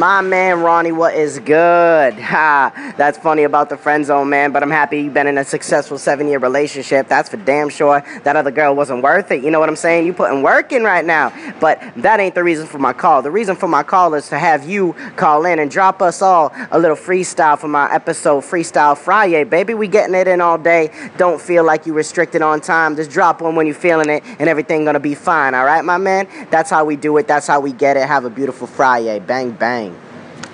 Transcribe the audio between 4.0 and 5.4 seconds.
zone, man. But I'm happy you've been in